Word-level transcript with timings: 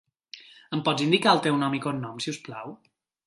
Em 0.77 0.81
pots 0.87 1.03
indicar 1.07 1.35
el 1.37 1.43
teu 1.47 1.59
nom 1.65 1.77
i 1.79 1.83
cognom, 1.85 2.17
si 2.25 2.35
us 2.35 2.43
plau? 2.47 2.77